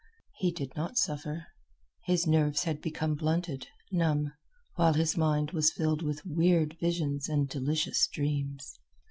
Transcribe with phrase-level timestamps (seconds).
[0.39, 1.45] He did not suffer.
[2.05, 4.33] His nerves had become blunted, numb,
[4.73, 8.79] while his mind was filled with weird visions and delicious dreams.